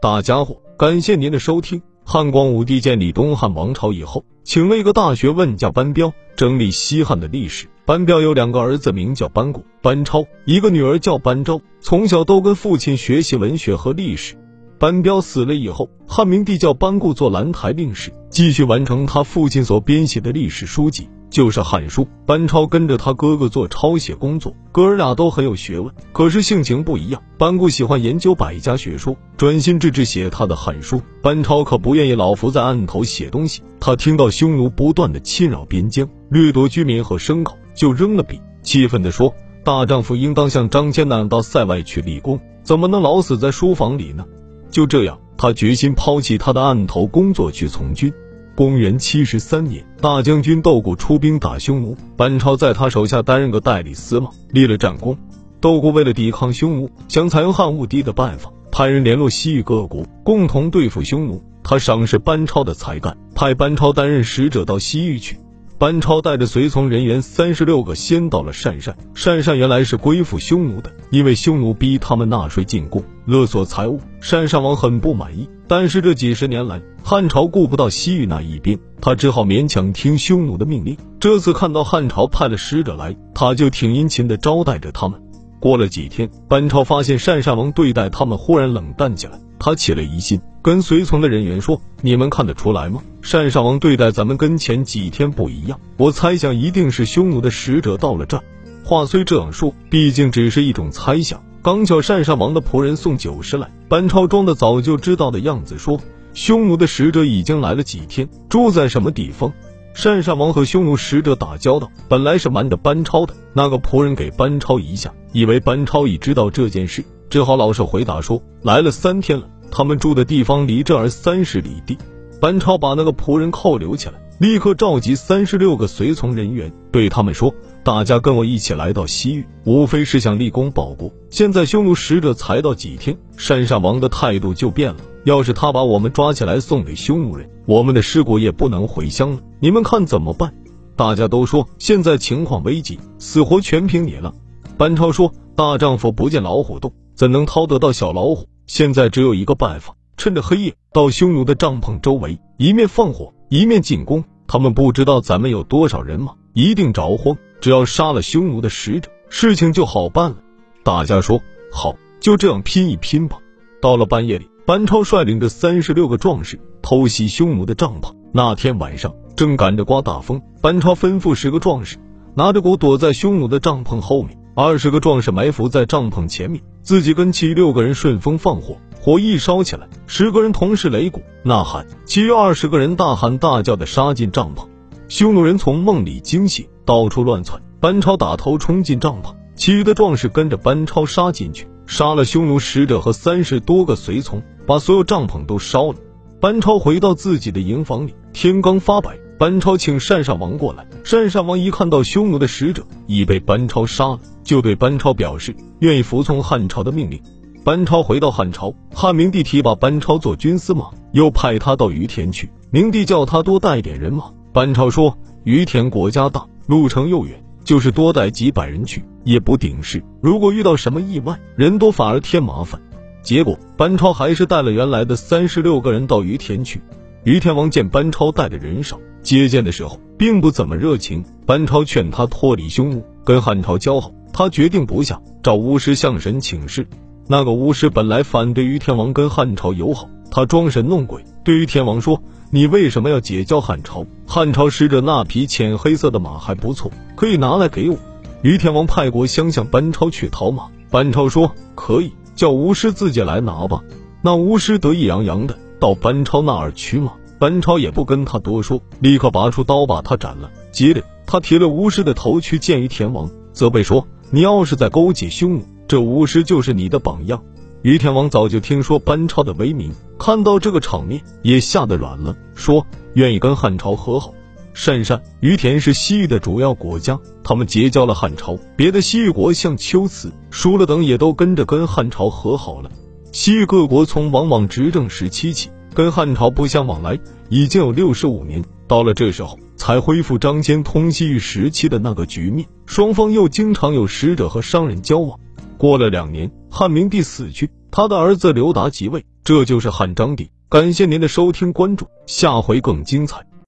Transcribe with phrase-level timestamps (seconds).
[0.00, 1.80] 大家伙，感谢您的收听。
[2.04, 7.68] 汉光武帝建立东汉王朝以后，请了一个大学问家班彪整理西汉的历史。
[7.86, 11.58] 班彪有两个儿子，名叫班固、班超，一个女儿叫班昭。
[11.80, 14.36] 从小都跟父亲学习文学和历史。
[14.78, 21.08] 班彪死了以后，汉明帝叫班固做兰台令史，继续完成他父亲所编写的历史书籍。
[21.34, 27.20] 就是《汉书》，班超跟着他哥哥做抄写工作，哥儿俩都很有学问，可是性情不一样。
[27.36, 33.62] 班固喜欢研究百家学说，专心致志写他的《汉书》；班超可不愿意老伏在案头写东西。
[33.80, 44.24] 他听到匈奴不断的侵扰边疆，掠夺居民和牲口，就扔了笔，气愤地说：“大丈夫应当像张骞那样到塞外去立功，怎么能老死在书房里呢？”
[44.70, 48.12] 就这样，他决心抛弃他的案头工作去从军。
[48.56, 55.18] 公元七十三年，大将军窦固出兵打匈奴，班超在他手下担任个代理司马，立了战功。
[55.60, 61.42] 窦固为了抵抗匈奴，想采用汉武帝的办法，派人联络西域各国，共同对付匈奴。
[61.64, 65.38] 他赏识班超的才干，派班超担任使者到西域去。
[65.84, 68.96] 班超带着随从人员三十六个，先到了鄯善。
[69.14, 75.46] 鄯善原来是归附匈奴的，因为匈奴逼他们纳税进贡，勒索财物，鄯善王很不满意。
[75.68, 80.96] 但是这几十年来，汉朝顾不到西域那一边，他只好勉强听匈奴的命令。
[81.20, 85.20] 这次看到汉朝派了使者来，他就挺殷勤的招待着他们。
[85.64, 93.00] 过了几天，班超发现单善王对待他们忽然冷淡起来，他起了疑心，跟随从的人员说：“你们看得出来吗？
[93.32, 95.80] 单善王对待咱们跟前几天不一样。
[95.96, 98.44] 我猜想一定是匈奴的使者到了这儿。”
[98.84, 101.42] 话虽这样说，毕竟只是一种猜想。
[101.62, 105.98] 刚巧单善王的仆人送酒食来，班超装的早就知道的样子说
[106.34, 109.50] ：“匈奴的使者已经来了几天，住在什么地方？”
[109.94, 113.32] 鄯善王和匈奴使者打交道，本来是瞒着班超的。
[113.52, 121.96] 那个仆人给班超一下，以为班超已知道这件事，只好老实回答说：“来了三天了，他们住的地方离这儿三十里地。”
[122.40, 131.10] 班超把那个仆人扣留起来，立刻召集三十六个随从人员，对他们说：“大家跟我一起来到西域，无非是想立功报国。
[131.30, 139.40] 现在匈奴使者才到几天，鄯善王的态度就变了。”要是他把我们抓起来送给匈奴人，我们的尸骨也不能回乡了。
[139.58, 140.54] 你们看怎么办？
[140.96, 144.32] 大家都说现在情况危急，死活全凭你了。
[144.76, 148.46] 班超说：“大丈夫不见老虎洞，怎能掏得到小老虎？
[148.66, 154.22] 现在只有一个办法，趁着黑夜到匈奴的帐篷周围，一面放火，一面进攻。
[154.46, 157.36] 他们不知道咱们有多少人马，一定着慌。
[157.60, 160.36] 只要杀了匈奴的使者，事情就好办了。”
[160.84, 161.40] 大家说
[161.72, 163.38] ：“好，就这样拼一拼吧。”
[163.80, 164.48] 到了半夜里。
[164.66, 168.14] 班超率领着三十六个壮士偷袭匈奴的帐篷。
[168.32, 171.98] 那天晚上正赶着刮大风，班超吩咐十个壮士
[172.34, 178.78] 拿着鼓躲在匈奴的帐篷后面，二十个壮士埋伏在帐篷前面，自己跟其余六个人顺风放火。
[178.98, 184.66] 火一烧起来，十个人同时擂鼓呐喊，其余二十个人大喊大叫的杀进帐篷。
[185.08, 187.60] 匈奴人从梦里惊醒，到处乱窜。
[187.80, 194.42] 班超打头冲进帐篷，其余的壮士跟着班超杀进去，杀了匈奴使者和三十多个随从。
[194.66, 195.98] 把所有帐篷都烧了。
[196.40, 200.86] 班超回到自己的营房里，天刚发白，班超请单善王过来。
[201.10, 207.20] 单善王一看到匈奴的使者已被班超杀了，就对班超表示愿意服从汉朝的命令。
[207.64, 212.50] 班超回到汉朝，汉明帝提拔班超做军司马，又派他到于田去。
[212.70, 214.24] 明帝叫他多带一点人马。
[214.52, 220.04] 班超说：“于田国家大，路程又远，就是多带几百人去也不顶事。
[220.20, 222.78] 如果遇到什么意外，人多反而添麻烦。”
[223.24, 226.82] 结果，班超还是带了原来的三十六个人到于田去。
[227.24, 231.24] 于天王见班超带的人少，接见的时候并不怎么热情。
[231.46, 234.12] 班超劝他脱离匈奴，跟汉朝交好。
[234.30, 236.86] 他决定不下，找巫师向神请示。
[237.26, 244.04] 那个巫师本来反对于天王跟汉朝友好，他装神弄鬼，对于天王说：“你为什么要结交汉朝？
[244.26, 247.96] 汉朝使者那匹浅黑色的马还不错，可以拿来给我。”
[248.42, 250.64] 于天王派国相向班超去讨马。
[250.90, 253.82] 班超说：“可以。”叫巫师自己来拿吧。
[254.22, 260.50] 那巫师得意洋洋的到班超那儿取马，班超也不跟他多说，立刻拔出刀把他斩了。
[260.72, 267.42] 接着他提了巫师的头去见于田王，责备说：“你要是在勾结匈奴，这巫师就是你的榜样。”
[267.82, 274.32] 于田王早就听说班超的威名，看到这个场面也吓得软了，说愿意跟汉朝和好。
[274.74, 278.58] 鄯善、于田是西域的主要国家，他们结交了汉朝。
[278.76, 282.90] 别的西域国像龟兹、疏勒等也都跟着跟汉朝和好了。
[283.30, 287.18] 西域各国从王莽执政时期起，跟汉朝不相往来，
[287.48, 288.64] 已经有六十五年。
[288.86, 295.38] 到了这时候，才恢复张骞通西域时期的那个局面，双方又经常有使者和商人交往。
[295.78, 297.70] 过了两年，汉明帝死去。
[297.90, 300.50] 他的儿子刘达即位，这就是汉章帝。
[300.68, 303.46] 感谢您的收听关注，下回更精彩。